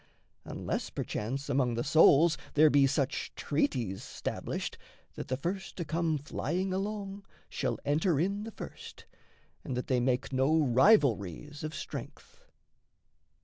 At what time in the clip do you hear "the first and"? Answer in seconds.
8.43-9.77